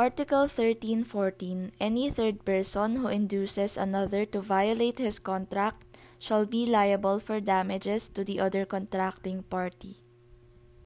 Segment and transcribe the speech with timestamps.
[0.00, 1.72] Article 1314.
[1.78, 5.84] Any third person who induces another to violate his contract
[6.18, 9.98] shall be liable for damages to the other contracting party.